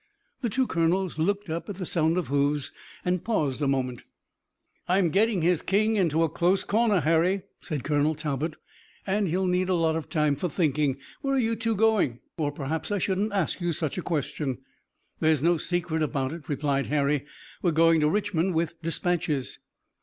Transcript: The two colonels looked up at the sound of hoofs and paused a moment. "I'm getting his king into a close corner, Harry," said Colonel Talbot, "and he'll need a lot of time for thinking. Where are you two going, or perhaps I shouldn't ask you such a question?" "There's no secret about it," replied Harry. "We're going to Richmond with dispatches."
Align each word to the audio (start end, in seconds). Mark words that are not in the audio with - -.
The 0.41 0.49
two 0.49 0.65
colonels 0.65 1.19
looked 1.19 1.47
up 1.47 1.69
at 1.69 1.75
the 1.75 1.85
sound 1.85 2.17
of 2.17 2.25
hoofs 2.25 2.71
and 3.05 3.23
paused 3.23 3.61
a 3.61 3.67
moment. 3.67 4.03
"I'm 4.87 5.11
getting 5.11 5.43
his 5.43 5.61
king 5.61 5.95
into 5.95 6.23
a 6.23 6.27
close 6.27 6.63
corner, 6.63 7.01
Harry," 7.01 7.43
said 7.59 7.83
Colonel 7.83 8.15
Talbot, 8.15 8.55
"and 9.05 9.27
he'll 9.27 9.45
need 9.45 9.69
a 9.69 9.75
lot 9.75 9.95
of 9.95 10.09
time 10.09 10.35
for 10.35 10.49
thinking. 10.49 10.97
Where 11.21 11.35
are 11.35 11.37
you 11.37 11.55
two 11.55 11.75
going, 11.75 12.17
or 12.35 12.51
perhaps 12.51 12.91
I 12.91 12.97
shouldn't 12.97 13.31
ask 13.33 13.61
you 13.61 13.71
such 13.71 13.95
a 13.95 14.01
question?" 14.01 14.57
"There's 15.19 15.43
no 15.43 15.57
secret 15.57 16.01
about 16.01 16.33
it," 16.33 16.49
replied 16.49 16.87
Harry. 16.87 17.23
"We're 17.61 17.69
going 17.71 17.99
to 17.99 18.09
Richmond 18.09 18.55
with 18.55 18.81
dispatches." 18.81 19.59